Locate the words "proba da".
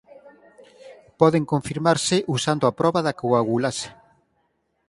2.79-3.17